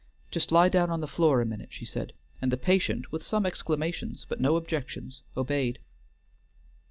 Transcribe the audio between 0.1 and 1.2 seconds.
"Just lie down on the